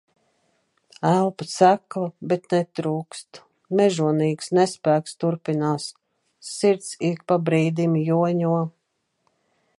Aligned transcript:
Elpa 1.09 1.45
sekla, 1.51 2.07
bet 2.31 2.55
netrūkst. 2.55 3.41
Mežonīgs 3.81 4.49
nespēks 4.59 5.21
turpinās. 5.25 5.87
Sirds 6.55 6.99
ik 7.11 7.25
pa 7.31 7.41
brīdim 7.51 8.01
joņo... 8.09 8.59